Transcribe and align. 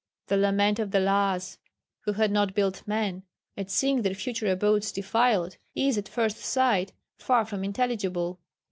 The 0.29 0.37
lament 0.37 0.79
of 0.79 0.89
the 0.89 0.97
Lhas 0.99 1.59
"who 2.05 2.13
had 2.13 2.31
not 2.31 2.55
built 2.55 2.87
men" 2.87 3.21
at 3.55 3.69
seeing 3.69 4.01
their 4.01 4.15
future 4.15 4.49
abodes 4.51 4.91
defiled, 4.91 5.57
is 5.75 5.95
at 5.95 6.09
first 6.09 6.37
sight 6.37 6.91
far 7.19 7.45
from 7.45 7.63
intelligible. 7.63 8.39